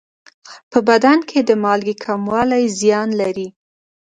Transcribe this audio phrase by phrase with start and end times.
[0.71, 3.47] په بدن کې د مالګې کموالی زیان لري.